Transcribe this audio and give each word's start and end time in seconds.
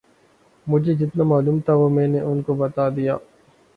مجھے 0.67 0.93
جتنا 0.95 1.23
معلوم 1.23 1.59
تھا 1.59 1.73
وہ 1.73 1.89
میں 1.89 2.07
نے 2.07 2.19
ان 2.21 2.41
کو 2.41 2.53
بتا 2.55 2.89
دیا 2.89 3.15